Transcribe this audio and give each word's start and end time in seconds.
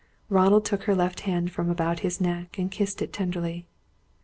Ronald 0.29 0.65
took 0.65 0.85
her 0.85 0.95
left 0.95 1.19
hand 1.29 1.51
from 1.51 1.69
about 1.69 1.99
his 1.99 2.19
neck, 2.19 2.57
and 2.57 2.71
kissed 2.71 3.03
it 3.03 3.13
tenderly. 3.13 3.67